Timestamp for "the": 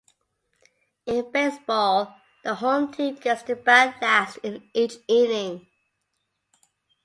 2.43-2.55